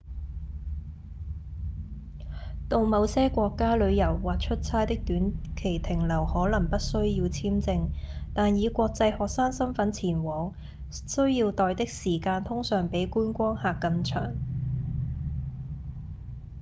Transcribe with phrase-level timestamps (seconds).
[2.67, 7.89] 到某些國家旅遊或出差的短期停留可能不需要簽證
[8.33, 10.55] 但以國際學生身分前往
[10.89, 14.33] 需要待的時間通常比觀光客更長